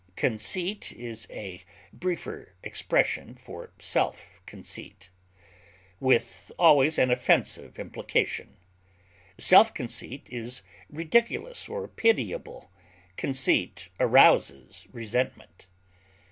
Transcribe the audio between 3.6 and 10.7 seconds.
self conceit, with always an offensive implication; self conceit is